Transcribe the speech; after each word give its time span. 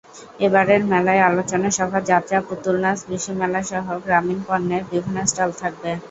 এবারের 0.39 0.81
মেলায় 0.91 1.25
আলোচনা 1.29 1.69
সভা, 1.77 1.99
যাত্রা, 2.09 2.37
পুতুলনাচ, 2.47 2.97
কৃষিমেলাসহ 3.07 3.85
গ্রামীণ 4.05 4.39
পণ্যের 4.47 4.83
বিভিন্ন 4.91 5.17
স্টল 5.25 5.49
থাকবে। 5.61 5.91